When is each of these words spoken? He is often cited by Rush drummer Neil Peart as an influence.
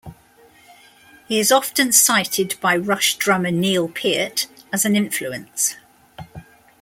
He 1.27 1.37
is 1.37 1.51
often 1.51 1.91
cited 1.91 2.55
by 2.59 2.75
Rush 2.75 3.17
drummer 3.17 3.51
Neil 3.51 3.87
Peart 3.87 4.47
as 4.73 4.83
an 4.83 4.95
influence. 4.95 5.75